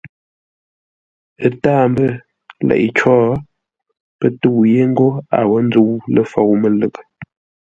[1.45, 2.07] Ə́ tâa mbə́
[2.67, 3.13] leʼé có,
[4.19, 7.03] pə́ tə́u yé ńgó a wó ńzə́u ləfôu mə́lə́ghʼə.